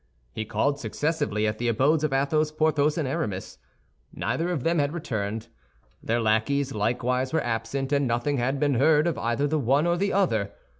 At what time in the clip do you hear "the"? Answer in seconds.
1.59-1.67, 9.45-9.59, 9.97-10.11